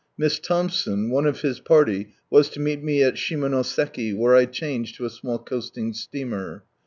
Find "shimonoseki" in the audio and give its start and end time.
3.19-4.15